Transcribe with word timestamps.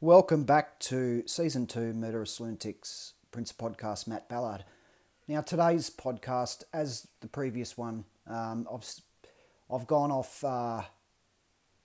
Welcome 0.00 0.44
back 0.44 0.78
to 0.80 1.22
season 1.26 1.66
two, 1.66 1.92
Murderous 1.92 2.40
Lunatics 2.40 3.12
Prince 3.30 3.52
Podcast, 3.52 4.06
Matt 4.06 4.26
Ballard. 4.30 4.64
Now, 5.26 5.42
today's 5.42 5.90
podcast, 5.90 6.64
as 6.72 7.08
the 7.20 7.28
previous 7.28 7.76
one, 7.76 8.06
um, 8.26 8.66
I've 8.72 8.88
I've 9.70 9.86
gone 9.86 10.10
off 10.10 10.42
uh, 10.42 10.80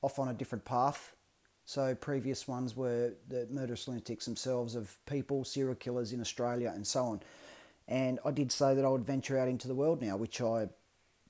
off 0.01 0.19
on 0.19 0.29
a 0.29 0.33
different 0.33 0.63
path. 0.63 1.17
So 1.65 1.95
previous 1.95 2.47
ones 2.47 2.77
were 2.77 3.15
the 3.27 3.47
murderous 3.51 3.89
lunatics 3.89 4.23
themselves 4.23 4.75
of 4.75 4.97
people, 5.05 5.43
serial 5.43 5.75
killers 5.75 6.13
in 6.13 6.21
Australia, 6.21 6.71
and 6.73 6.87
so 6.87 7.03
on. 7.03 7.21
And 7.87 8.19
I 8.25 8.31
did 8.31 8.51
say 8.51 8.73
that 8.75 8.85
I 8.85 8.89
would 8.89 9.05
venture 9.05 9.37
out 9.37 9.47
into 9.47 9.67
the 9.67 9.75
world 9.75 10.01
now, 10.01 10.17
which 10.17 10.41
I 10.41 10.69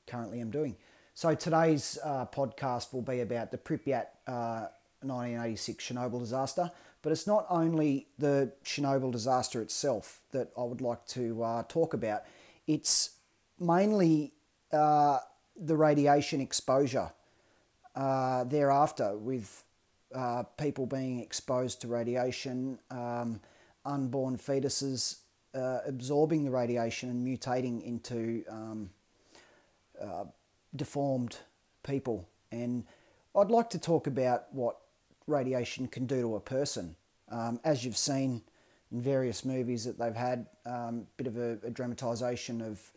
currently 0.08 0.40
am 0.40 0.52
doing. 0.52 0.76
So 1.14 1.36
today's 1.36 1.98
uh, 2.04 2.26
podcast 2.26 2.94
will 2.94 3.02
be 3.02 3.22
about 3.22 3.52
the 3.52 3.58
Pripyat 3.58 4.08
uh, 4.28 4.68
1986 5.02 5.84
Chernobyl 5.86 6.20
disaster, 6.20 6.72
but 7.02 7.12
it's 7.12 7.28
not 7.28 7.46
only 7.50 8.08
the 8.18 8.52
Chernobyl 8.64 9.12
disaster 9.12 9.62
itself 9.62 10.22
that 10.32 10.52
I 10.58 10.64
would 10.64 10.82
like 10.82 11.06
to 11.08 11.44
uh, 11.44 11.64
talk 11.68 11.94
about. 11.94 12.24
It's 12.66 13.12
mainly 13.60 14.34
uh, 14.72 15.20
the 15.56 15.76
radiation 15.76 16.42
exposure 16.42 17.12
uh, 17.96 18.44
thereafter, 18.46 19.16
with 19.16 19.64
uh, 20.16 20.44
people 20.58 20.86
being 20.86 21.20
exposed 21.20 21.82
to 21.82 21.88
radiation, 21.88 22.80
um, 22.90 23.40
unborn 23.86 24.38
fetuses 24.38 25.18
uh, 25.54 25.80
absorbing 25.86 26.44
the 26.46 26.52
radiation 26.52 27.10
and 27.10 27.26
mutating 27.26 27.84
into 27.84 28.44
um, 28.50 28.90
uh, 30.02 30.26
deformed 30.76 31.38
people. 31.84 32.28
And 32.52 32.86
I'd 33.36 33.52
like 33.52 33.70
to 33.72 33.80
talk 33.80 34.08
about 34.08 34.54
what 34.54 34.78
radiation 35.28 35.88
can 35.88 36.06
do 36.06 36.22
to 36.22 36.36
a 36.36 36.40
person. 36.40 36.96
Um, 37.32 37.60
as 37.64 37.84
you've 37.84 37.98
seen 37.98 38.42
in 38.92 39.02
various 39.02 39.44
movies 39.46 39.86
that 39.86 39.98
they've 39.98 40.16
had, 40.16 40.46
a 40.66 40.74
um, 40.74 41.08
bit 41.18 41.28
of 41.28 41.38
a, 41.38 41.58
a 41.64 41.70
dramatisation 41.70 42.62
of 42.62 42.92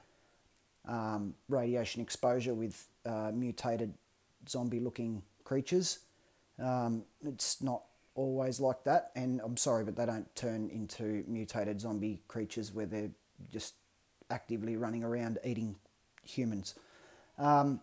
um, 0.87 1.35
radiation 1.49 2.03
exposure 2.03 2.55
with 2.55 2.87
uh, 3.05 3.31
mutated 3.33 3.95
zombie 4.49 4.81
looking 4.81 5.23
creatures. 5.45 6.01
Um, 6.63 7.05
it's 7.25 7.63
not 7.63 7.83
always 8.17 8.59
like 8.59 8.83
that, 8.85 9.13
and 9.15 9.41
I'm 9.45 9.57
sorry, 9.57 9.85
but 9.85 9.95
they 9.95 10.07
don't 10.07 10.35
turn 10.35 10.71
into 10.71 11.23
mutated 11.29 11.81
zombie 11.81 12.23
creatures 12.27 12.73
where 12.73 12.87
they're 12.87 13.11
just 13.53 13.75
actively 14.31 14.77
running 14.77 15.05
around 15.05 15.39
eating 15.45 15.77
humans. 16.25 16.75
Um, 17.39 17.81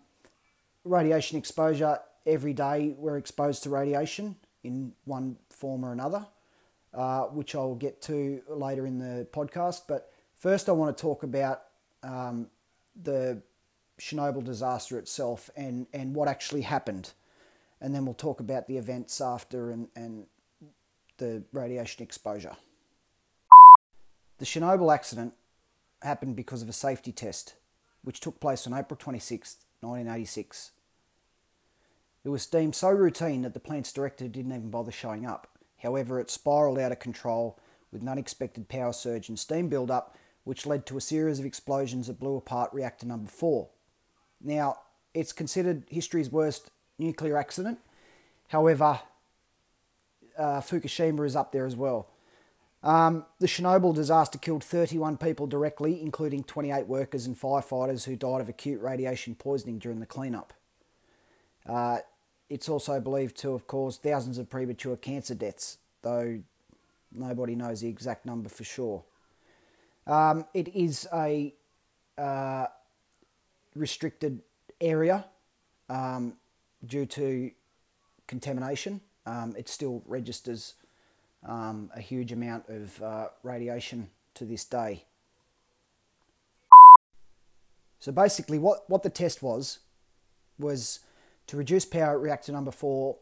radiation 0.84 1.38
exposure, 1.38 2.00
every 2.26 2.54
day 2.54 2.96
we're 2.98 3.18
exposed 3.18 3.64
to 3.64 3.70
radiation 3.70 4.36
in 4.64 4.94
one 5.06 5.38
form 5.50 5.86
or 5.86 5.94
another, 5.94 6.26
uh, 6.94 7.24
which 7.24 7.56
I'll 7.56 7.76
get 7.76 8.02
to 8.04 8.42
later 8.50 8.86
in 8.86 9.00
the 9.00 9.28
podcast. 9.32 9.84
But 9.88 10.12
first, 10.36 10.68
I 10.68 10.72
want 10.74 10.96
to 10.98 11.02
talk 11.02 11.24
about 11.24 11.64
um, 12.02 12.48
the 13.02 13.42
Chernobyl 14.00 14.44
disaster 14.44 14.98
itself 14.98 15.50
and, 15.56 15.88
and 15.94 16.16
what 16.16 16.28
actually 16.28 16.62
happened. 16.62 17.12
And 17.84 17.94
then 17.94 18.06
we'll 18.06 18.16
talk 18.16 18.40
about 18.40 18.68
the 18.68 18.78
events 18.78 19.20
after 19.20 19.70
and, 19.70 19.90
and 19.94 20.26
the 21.18 21.44
radiation 21.52 22.02
exposure. 22.02 22.56
The 24.38 24.46
Chernobyl 24.46 24.94
accident 24.94 25.34
happened 26.02 26.38
because 26.38 26.62
of 26.62 26.70
a 26.70 26.74
safety 26.74 27.12
test, 27.12 27.56
which 28.02 28.22
took 28.22 28.40
place 28.40 28.66
on 28.66 28.74
April 28.74 28.98
26, 28.98 29.58
1986. 29.82 30.72
It 32.24 32.30
was 32.30 32.46
deemed 32.46 32.74
so 32.74 32.90
routine 32.90 33.42
that 33.42 33.54
the 33.54 33.60
plant's 33.60 33.92
director 33.92 34.30
didn't 34.30 34.54
even 34.54 34.70
bother 34.70 34.92
showing 34.92 35.26
up. 35.26 35.50
However, 35.80 36.22
it 36.22 36.32
spiralled 36.32 36.80
out 36.80 36.94
of 36.94 37.00
control 37.00 37.60
with 37.92 38.02
an 38.02 38.08
unexpected 38.08 38.70
power 38.70 38.94
surge 38.94 39.28
and 39.28 39.38
steam 39.38 39.68
build-up, 39.68 40.16
which 40.46 40.66
led 40.66 40.86
to 40.86 40.96
a 40.96 41.02
series 41.02 41.40
of 41.40 41.46
explosions 41.46 42.08
that 42.08 42.20
blew 42.20 42.38
apart 42.38 42.74
reactor 42.74 43.06
number 43.06 43.30
four. 43.30 43.68
Now, 44.40 44.78
it's 45.14 45.34
considered 45.34 45.84
history's 45.90 46.32
worst 46.32 46.72
nuclear 46.98 47.38
accident. 47.38 47.80
However, 48.50 49.00
uh, 50.38 50.62
Fukushima 50.62 51.26
is 51.26 51.36
up 51.36 51.52
there 51.52 51.66
as 51.66 51.76
well. 51.76 52.08
Um, 52.84 53.26
the 53.40 53.48
Chernobyl 53.48 53.96
disaster 53.96 54.38
killed 54.38 54.64
31 54.64 55.18
people 55.18 55.48
directly, 55.48 56.02
including 56.02 56.44
28 56.44 56.86
workers 56.86 57.26
and 57.26 57.40
firefighters 57.40 58.04
who 58.04 58.16
died 58.16 58.42
of 58.42 58.50
acute 58.50 58.82
radiation 58.82 59.36
poisoning 59.36 59.80
during 59.80 60.00
the 60.00 60.06
cleanup. 60.06 60.54
Uh, 61.66 62.00
it's 62.50 62.68
also 62.68 63.00
believed 63.00 63.38
to 63.38 63.54
have 63.54 63.68
caused 63.68 64.02
thousands 64.02 64.38
of 64.38 64.50
premature 64.50 64.98
cancer 64.98 65.34
deaths, 65.34 65.78
though 66.02 66.42
nobody 67.14 67.56
knows 67.56 67.82
the 67.82 67.88
exact 67.88 68.26
number 68.26 68.50
for 68.50 68.66
sure. 68.66 69.04
Um, 70.06 70.46
it 70.54 70.68
is 70.76 71.08
a 71.14 71.54
uh, 72.18 72.66
restricted 73.76 74.42
area 74.82 75.26
um, 75.90 76.34
due 76.86 77.06
to 77.06 77.52
contamination. 78.28 79.02
Um, 79.26 79.56
it 79.58 79.70
still 79.70 80.04
registers 80.06 80.76
um, 81.48 81.90
a 81.96 82.02
huge 82.02 82.32
amount 82.32 82.66
of 82.70 83.02
uh, 83.02 83.28
radiation 83.42 84.10
to 84.36 84.46
this 84.46 84.66
day. 84.66 85.06
So 88.00 88.12
basically, 88.12 88.60
what, 88.60 88.90
what 88.90 89.04
the 89.04 89.10
test 89.10 89.42
was 89.42 89.80
was 90.60 91.00
to 91.48 91.58
reduce 91.58 91.86
power 91.86 92.16
at 92.16 92.22
reactor 92.22 92.52
number 92.52 92.72
four 92.72 93.18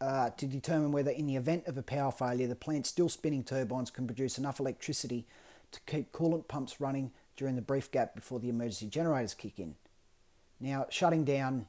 uh, 0.00 0.30
to 0.30 0.46
determine 0.46 0.92
whether, 0.92 1.10
in 1.10 1.26
the 1.26 1.36
event 1.36 1.66
of 1.66 1.78
a 1.78 1.82
power 1.82 2.10
failure, 2.10 2.46
the 2.46 2.54
plant's 2.54 2.88
still 2.88 3.08
spinning 3.08 3.44
turbines 3.44 3.90
can 3.90 4.06
produce 4.06 4.36
enough 4.36 4.60
electricity 4.60 5.26
to 5.72 5.80
keep 5.86 6.12
coolant 6.12 6.48
pumps 6.48 6.80
running 6.80 7.12
during 7.36 7.56
the 7.56 7.62
brief 7.62 7.90
gap 7.90 8.14
before 8.14 8.40
the 8.40 8.48
emergency 8.48 8.88
generators 8.88 9.34
kick 9.34 9.58
in. 9.58 9.74
Now, 10.60 10.86
shutting 10.90 11.24
down 11.24 11.66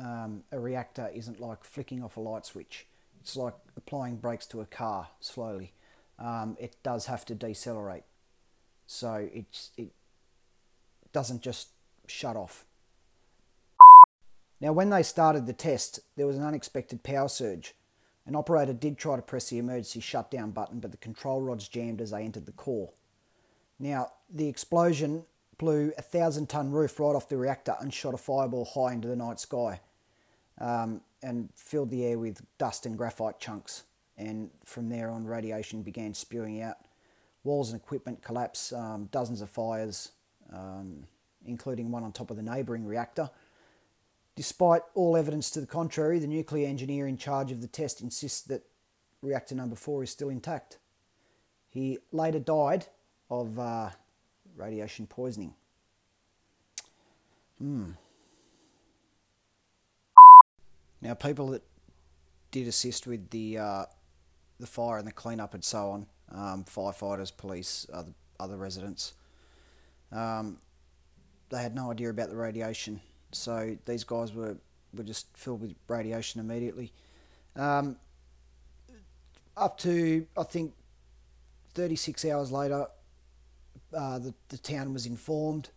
um, 0.00 0.44
a 0.50 0.58
reactor 0.58 1.10
isn't 1.14 1.40
like 1.40 1.64
flicking 1.64 2.02
off 2.02 2.16
a 2.16 2.20
light 2.20 2.46
switch. 2.46 2.86
It's 3.20 3.36
like 3.36 3.54
applying 3.76 4.16
brakes 4.16 4.46
to 4.46 4.60
a 4.60 4.66
car 4.66 5.08
slowly. 5.20 5.74
Um, 6.18 6.56
it 6.58 6.76
does 6.82 7.06
have 7.06 7.24
to 7.26 7.34
decelerate, 7.34 8.04
so 8.86 9.28
it's, 9.32 9.70
it 9.76 9.92
doesn't 11.12 11.42
just 11.42 11.68
shut 12.06 12.36
off. 12.36 12.66
Now, 14.60 14.72
when 14.72 14.90
they 14.90 15.02
started 15.02 15.46
the 15.46 15.54
test, 15.54 16.00
there 16.16 16.26
was 16.26 16.36
an 16.36 16.44
unexpected 16.44 17.02
power 17.02 17.28
surge. 17.28 17.74
An 18.26 18.36
operator 18.36 18.74
did 18.74 18.98
try 18.98 19.16
to 19.16 19.22
press 19.22 19.48
the 19.48 19.58
emergency 19.58 20.00
shutdown 20.00 20.50
button, 20.50 20.80
but 20.80 20.90
the 20.90 20.98
control 20.98 21.40
rods 21.40 21.68
jammed 21.68 22.02
as 22.02 22.10
they 22.10 22.22
entered 22.22 22.44
the 22.44 22.52
core. 22.52 22.90
Now, 23.78 24.12
the 24.28 24.48
explosion 24.48 25.24
blew 25.56 25.92
a 25.96 26.02
thousand 26.02 26.50
ton 26.50 26.70
roof 26.70 27.00
right 27.00 27.16
off 27.16 27.30
the 27.30 27.38
reactor 27.38 27.76
and 27.80 27.92
shot 27.92 28.12
a 28.12 28.18
fireball 28.18 28.66
high 28.66 28.92
into 28.92 29.08
the 29.08 29.16
night 29.16 29.40
sky 29.40 29.80
um, 30.60 31.00
and 31.22 31.48
filled 31.54 31.90
the 31.90 32.04
air 32.04 32.18
with 32.18 32.42
dust 32.58 32.86
and 32.86 32.96
graphite 32.96 33.40
chunks. 33.40 33.84
And 34.16 34.50
from 34.64 34.88
there 34.88 35.10
on, 35.10 35.26
radiation 35.26 35.82
began 35.82 36.14
spewing 36.14 36.60
out. 36.62 36.76
Walls 37.42 37.70
and 37.70 37.80
equipment 37.80 38.22
collapsed, 38.22 38.72
um, 38.74 39.08
dozens 39.10 39.40
of 39.40 39.48
fires, 39.48 40.12
um, 40.52 41.04
including 41.46 41.90
one 41.90 42.04
on 42.04 42.12
top 42.12 42.30
of 42.30 42.36
the 42.36 42.42
neighbouring 42.42 42.84
reactor. 42.84 43.30
Despite 44.36 44.82
all 44.94 45.16
evidence 45.16 45.50
to 45.50 45.60
the 45.60 45.66
contrary, 45.66 46.18
the 46.18 46.26
nuclear 46.26 46.68
engineer 46.68 47.06
in 47.06 47.16
charge 47.16 47.50
of 47.50 47.60
the 47.60 47.66
test 47.66 48.00
insists 48.02 48.42
that 48.42 48.62
reactor 49.22 49.54
number 49.54 49.76
four 49.76 50.02
is 50.02 50.10
still 50.10 50.28
intact. 50.28 50.78
He 51.68 51.98
later 52.12 52.38
died 52.38 52.86
of 53.30 53.58
uh, 53.58 53.90
radiation 54.56 55.06
poisoning. 55.06 55.54
Hmm. 57.58 57.92
Now, 61.02 61.14
people 61.14 61.48
that 61.48 61.62
did 62.50 62.66
assist 62.68 63.06
with 63.06 63.30
the 63.30 63.58
uh, 63.58 63.84
the 64.58 64.66
fire 64.66 64.98
and 64.98 65.06
the 65.06 65.12
cleanup 65.12 65.54
and 65.54 65.64
so 65.64 65.90
on, 65.90 66.06
um, 66.32 66.64
firefighters, 66.64 67.34
police, 67.34 67.86
other 67.92 68.12
other 68.38 68.56
residents, 68.56 69.14
um, 70.12 70.58
they 71.50 71.62
had 71.62 71.74
no 71.74 71.90
idea 71.90 72.10
about 72.10 72.30
the 72.30 72.36
radiation. 72.36 73.00
So 73.32 73.76
these 73.86 74.04
guys 74.04 74.32
were 74.32 74.56
were 74.92 75.04
just 75.04 75.26
filled 75.36 75.60
with 75.60 75.74
radiation 75.88 76.40
immediately. 76.40 76.92
Um, 77.56 77.96
up 79.56 79.78
to 79.78 80.26
I 80.36 80.42
think 80.42 80.74
36 81.74 82.24
hours 82.24 82.50
later, 82.50 82.86
uh, 83.96 84.18
the, 84.18 84.34
the 84.48 84.58
town 84.58 84.92
was 84.92 85.06
informed 85.06 85.70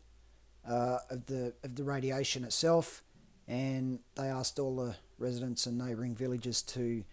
uh, 0.67 0.99
of 1.09 1.25
the 1.27 1.53
of 1.63 1.75
the 1.75 1.83
radiation 1.83 2.43
itself, 2.43 3.02
and 3.47 3.99
they 4.15 4.27
asked 4.27 4.59
all 4.59 4.75
the 4.75 4.95
residents 5.17 5.65
and 5.65 5.77
neighbouring 5.77 6.15
villages 6.15 6.61
to 6.61 7.03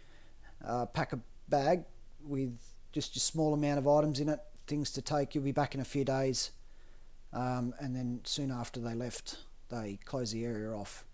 uh, 0.64 0.86
pack 0.86 1.12
a 1.12 1.20
bag 1.48 1.84
with 2.24 2.58
just 2.92 3.16
a 3.16 3.20
small 3.20 3.54
amount 3.54 3.78
of 3.78 3.88
items 3.88 4.20
in 4.20 4.28
it, 4.28 4.40
things 4.66 4.90
to 4.92 5.02
take. 5.02 5.34
You'll 5.34 5.44
be 5.44 5.52
back 5.52 5.74
in 5.74 5.80
a 5.80 5.84
few 5.84 6.04
days. 6.04 6.50
Um, 7.32 7.74
and 7.78 7.94
then 7.94 8.20
soon 8.24 8.50
after 8.50 8.80
they 8.80 8.94
left, 8.94 9.38
they 9.68 9.98
closed 10.04 10.34
the 10.34 10.44
area 10.44 10.72
off. 10.72 11.04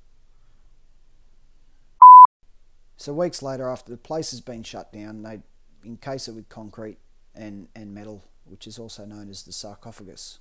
So 2.96 3.12
weeks 3.12 3.42
later, 3.42 3.68
after 3.68 3.92
the 3.92 3.98
place 3.98 4.30
has 4.30 4.40
been 4.40 4.62
shut 4.62 4.92
down, 4.92 5.22
they 5.22 5.40
encase 5.84 6.28
it 6.28 6.32
with 6.32 6.48
concrete 6.48 6.96
and, 7.34 7.68
and 7.76 7.94
metal, 7.94 8.24
which 8.44 8.66
is 8.66 8.78
also 8.78 9.04
known 9.04 9.28
as 9.28 9.42
the 9.42 9.52
sarcophagus. 9.52 10.38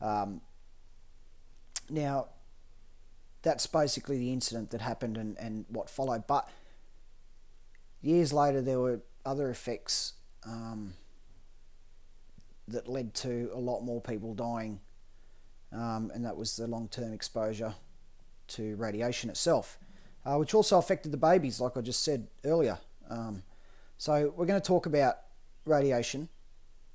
Um, 0.00 0.40
now, 1.88 2.28
that's 3.42 3.66
basically 3.66 4.18
the 4.18 4.32
incident 4.32 4.70
that 4.70 4.80
happened 4.80 5.16
and, 5.16 5.36
and 5.38 5.64
what 5.68 5.88
followed. 5.88 6.26
But 6.26 6.48
years 8.02 8.32
later, 8.32 8.60
there 8.60 8.78
were 8.78 9.00
other 9.24 9.50
effects 9.50 10.14
um, 10.44 10.94
that 12.68 12.88
led 12.88 13.14
to 13.14 13.50
a 13.54 13.58
lot 13.58 13.80
more 13.80 14.00
people 14.00 14.34
dying, 14.34 14.80
um, 15.72 16.10
and 16.14 16.24
that 16.24 16.36
was 16.36 16.56
the 16.56 16.66
long 16.66 16.88
term 16.88 17.12
exposure 17.12 17.74
to 18.48 18.76
radiation 18.76 19.30
itself, 19.30 19.78
uh, 20.24 20.36
which 20.36 20.54
also 20.54 20.78
affected 20.78 21.12
the 21.12 21.18
babies, 21.18 21.60
like 21.60 21.76
I 21.76 21.80
just 21.80 22.02
said 22.02 22.26
earlier. 22.44 22.78
Um, 23.08 23.42
so, 23.96 24.32
we're 24.36 24.46
going 24.46 24.60
to 24.60 24.66
talk 24.66 24.86
about 24.86 25.18
radiation 25.66 26.28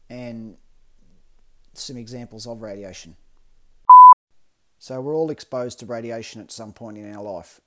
and 0.09 0.57
some 1.74 1.97
examples 1.97 2.47
of 2.47 2.62
radiation. 2.62 3.15
So, 4.85 5.01
we're 5.01 5.15
all 5.15 5.31
exposed 5.31 5.79
to 5.79 5.87
radiation 5.87 6.41
at 6.41 6.51
some 6.51 6.71
point 6.71 6.99
in 6.99 7.11
our 7.15 7.23
life, 7.23 7.59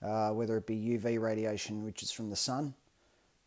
uh, 0.00 0.30
whether 0.30 0.56
it 0.56 0.64
be 0.64 0.76
UV 0.76 1.20
radiation, 1.20 1.82
which 1.82 2.04
is 2.04 2.12
from 2.12 2.30
the 2.30 2.36
sun. 2.36 2.72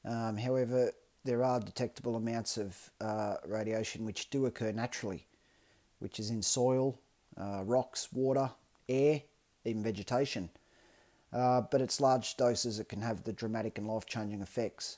Um, 0.03 0.35
however, 0.35 0.91
there 1.23 1.41
are 1.41 1.61
detectable 1.61 2.17
amounts 2.17 2.57
of 2.57 2.91
uh, 2.99 3.37
radiation 3.47 4.03
which 4.03 4.29
do 4.29 4.47
occur 4.47 4.73
naturally, 4.73 5.25
which 5.99 6.19
is 6.19 6.29
in 6.29 6.41
soil, 6.41 6.99
uh, 7.39 7.63
rocks, 7.63 8.11
water, 8.11 8.51
air, 8.89 9.21
even 9.63 9.81
vegetation. 9.81 10.49
Uh, 11.31 11.61
but 11.71 11.79
it's 11.79 12.01
large 12.01 12.35
doses 12.35 12.79
that 12.79 12.89
can 12.89 13.01
have 13.01 13.23
the 13.23 13.31
dramatic 13.31 13.77
and 13.77 13.87
life 13.87 14.07
changing 14.07 14.41
effects. 14.41 14.97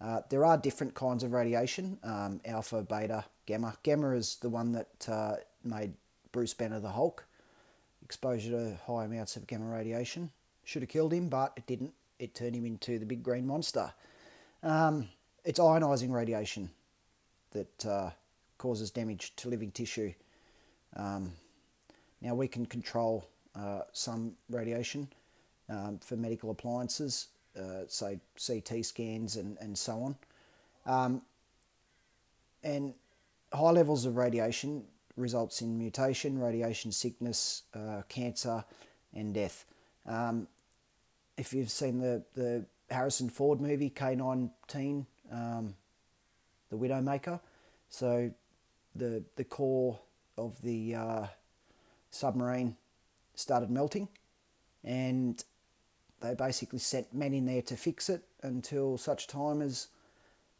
Uh, 0.00 0.22
there 0.28 0.44
are 0.44 0.58
different 0.58 0.94
kinds 0.94 1.22
of 1.22 1.30
radiation 1.30 2.00
um, 2.02 2.40
alpha, 2.44 2.82
beta, 2.82 3.24
gamma. 3.46 3.76
Gamma 3.84 4.10
is 4.10 4.38
the 4.42 4.50
one 4.50 4.72
that 4.72 5.08
uh, 5.08 5.36
made 5.62 5.94
Bruce 6.32 6.54
Banner 6.54 6.80
the 6.80 6.90
Hulk. 6.90 7.24
Exposure 8.04 8.50
to 8.50 8.76
high 8.86 9.04
amounts 9.04 9.36
of 9.36 9.46
gamma 9.46 9.66
radiation 9.66 10.30
should 10.64 10.82
have 10.82 10.88
killed 10.88 11.12
him, 11.12 11.28
but 11.28 11.52
it 11.56 11.66
didn't. 11.66 11.92
It 12.18 12.34
turned 12.34 12.56
him 12.56 12.66
into 12.66 12.98
the 12.98 13.06
big 13.06 13.22
green 13.22 13.46
monster. 13.46 13.92
Um, 14.62 15.08
it's 15.44 15.58
ionizing 15.58 16.10
radiation 16.10 16.70
that 17.52 17.86
uh, 17.86 18.10
causes 18.58 18.90
damage 18.90 19.34
to 19.36 19.48
living 19.48 19.70
tissue. 19.70 20.12
Um, 20.96 21.32
now 22.20 22.34
we 22.34 22.48
can 22.48 22.66
control 22.66 23.26
uh, 23.56 23.82
some 23.92 24.32
radiation 24.48 25.08
um, 25.68 25.98
for 25.98 26.16
medical 26.16 26.50
appliances, 26.50 27.28
uh, 27.58 27.84
say 27.88 28.20
CT 28.44 28.84
scans 28.84 29.36
and, 29.36 29.56
and 29.60 29.76
so 29.76 30.02
on. 30.02 30.16
Um, 30.86 31.22
and 32.62 32.94
high 33.52 33.70
levels 33.70 34.06
of 34.06 34.16
radiation 34.16 34.84
results 35.16 35.62
in 35.62 35.78
mutation, 35.78 36.38
radiation 36.38 36.92
sickness, 36.92 37.62
uh, 37.74 38.02
cancer, 38.08 38.64
and 39.14 39.34
death. 39.34 39.64
Um, 40.06 40.48
if 41.36 41.52
you've 41.52 41.70
seen 41.70 41.98
the, 41.98 42.22
the 42.34 42.64
Harrison 42.90 43.28
Ford 43.28 43.60
movie 43.60 43.90
K19, 43.90 45.06
um, 45.30 45.74
the 46.70 46.76
Widowmaker. 46.76 47.40
So 47.88 48.30
the 48.94 49.22
the 49.36 49.44
core 49.44 49.98
of 50.36 50.60
the 50.62 50.94
uh, 50.94 51.26
submarine 52.10 52.76
started 53.34 53.70
melting, 53.70 54.08
and 54.84 55.42
they 56.20 56.34
basically 56.34 56.78
sent 56.78 57.12
men 57.12 57.34
in 57.34 57.46
there 57.46 57.62
to 57.62 57.76
fix 57.76 58.08
it 58.08 58.22
until 58.42 58.96
such 58.96 59.26
time 59.26 59.60
as 59.60 59.88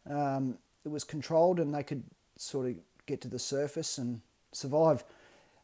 um, 0.08 0.58
it 0.84 0.88
was 0.88 1.05
controlled 1.05 1.60
and 1.60 1.75
they 1.75 1.82
could 1.82 2.02
sort 2.37 2.66
of 2.66 2.75
get 3.06 3.20
to 3.20 3.28
the 3.28 3.38
surface 3.38 3.98
and 3.98 4.20
survive. 4.52 5.04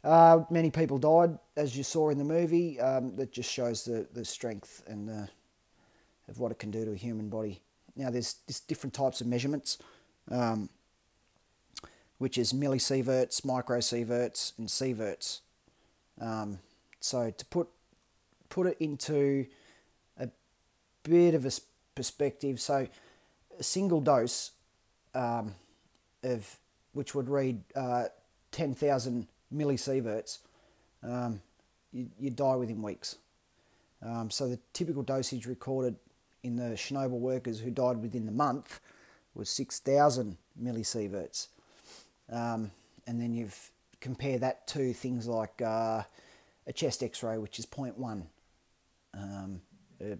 Uh, 0.05 0.45
many 0.51 0.71
people 0.71 0.99
died, 0.99 1.39
as 1.57 1.77
you 1.77 1.83
saw 1.83 2.11
in 2.11 2.19
the 2.19 2.25
movie. 2.25 2.81
Um, 2.81 3.17
that 3.17 3.33
just 3.33 3.51
shows 3.51 3.85
the, 3.85 4.07
the 4.13 4.25
strength 4.25 4.83
and 4.87 5.09
the 5.09 5.29
of 6.29 6.39
what 6.39 6.53
it 6.53 6.59
can 6.59 6.71
do 6.71 6.85
to 6.85 6.93
a 6.93 6.97
human 6.97 7.29
body. 7.29 7.61
Now, 7.97 8.11
there's, 8.11 8.37
there's 8.47 8.61
different 8.61 8.95
types 8.95 9.21
of 9.21 9.27
measurements, 9.27 9.79
um, 10.31 10.69
which 12.19 12.39
is 12.39 12.53
millisieverts, 12.53 13.41
microsieverts, 13.43 14.53
and 14.59 14.69
sieverts. 14.69 15.41
Um, 16.21 16.59
so 17.01 17.31
to 17.31 17.45
put 17.47 17.69
put 18.49 18.67
it 18.67 18.77
into 18.81 19.47
a 20.19 20.29
bit 21.03 21.35
of 21.35 21.45
a 21.47 21.51
perspective, 21.95 22.61
so 22.61 22.89
a 23.59 23.63
single 23.63 24.01
dose 24.01 24.53
um, 25.15 25.55
of 26.23 26.59
which 26.93 27.15
would 27.15 27.29
read 27.29 27.63
uh, 27.77 28.07
10,000 28.53 29.27
millisieverts, 29.55 30.39
um, 31.03 31.41
you, 31.93 32.09
you 32.19 32.31
die 32.31 32.57
within 32.57 32.83
weeks. 32.83 33.17
Um, 34.03 34.31
so 34.31 34.49
the 34.49 34.59
typical 34.73 35.03
dosage 35.03 35.47
recorded 35.47 35.97
in 36.43 36.57
the 36.57 36.75
Chernobyl 36.77 37.19
workers 37.19 37.61
who 37.61 37.71
died 37.71 38.01
within 38.01 38.27
the 38.27 38.33
month 38.33 38.81
was 39.35 39.51
6,000 39.51 40.37
millisieverts. 40.61 41.49
Um, 42.31 42.71
and 43.07 43.21
then 43.21 43.33
you've 43.33 43.71
compare 44.01 44.39
that 44.39 44.67
to 44.69 44.93
things 44.93 45.27
like 45.27 45.61
uh, 45.63 46.03
a 46.67 46.73
chest 46.73 47.03
x-ray, 47.03 47.39
which 47.39 47.59
is 47.59 47.67
0.1, 47.67 48.23
um, 49.15 49.61
a 50.01 50.19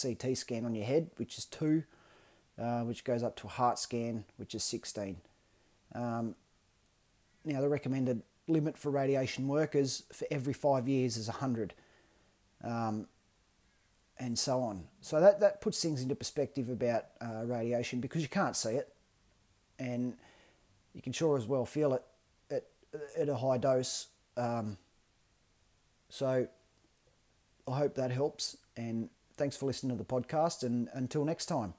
CT 0.00 0.36
scan 0.36 0.64
on 0.64 0.74
your 0.74 0.86
head, 0.86 1.10
which 1.16 1.36
is 1.36 1.44
2, 1.46 1.82
uh, 2.58 2.80
which 2.82 3.04
goes 3.04 3.22
up 3.22 3.36
to 3.36 3.46
a 3.46 3.50
heart 3.50 3.78
scan, 3.78 4.24
which 4.36 4.54
is 4.54 4.64
16. 4.64 5.16
Um, 5.94 6.34
now, 7.48 7.60
the 7.60 7.68
recommended 7.68 8.22
limit 8.46 8.78
for 8.78 8.90
radiation 8.90 9.48
workers 9.48 10.04
for 10.12 10.26
every 10.30 10.52
five 10.52 10.88
years 10.88 11.16
is 11.16 11.28
100. 11.28 11.74
Um, 12.62 13.06
and 14.18 14.38
so 14.38 14.60
on. 14.60 14.84
So 15.00 15.20
that, 15.20 15.40
that 15.40 15.60
puts 15.60 15.80
things 15.80 16.02
into 16.02 16.14
perspective 16.14 16.68
about 16.68 17.04
uh, 17.20 17.44
radiation 17.44 18.00
because 18.00 18.22
you 18.22 18.28
can't 18.28 18.56
see 18.56 18.70
it, 18.70 18.92
and 19.78 20.14
you 20.94 21.02
can 21.02 21.12
sure 21.12 21.36
as 21.36 21.46
well 21.46 21.64
feel 21.64 21.94
it 21.94 22.02
at, 22.50 22.64
at 23.16 23.28
a 23.28 23.36
high 23.36 23.58
dose. 23.58 24.08
Um, 24.36 24.76
so 26.08 26.48
I 27.66 27.76
hope 27.76 27.94
that 27.94 28.10
helps, 28.10 28.56
and 28.76 29.08
thanks 29.36 29.56
for 29.56 29.66
listening 29.66 29.96
to 29.96 30.02
the 30.02 30.08
podcast, 30.08 30.62
and 30.62 30.88
until 30.94 31.24
next 31.24 31.46
time. 31.46 31.74